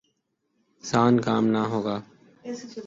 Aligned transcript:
سان 0.83 1.13
کام 1.25 1.43
نہ 1.53 1.61
ہوگا۔ 1.71 1.97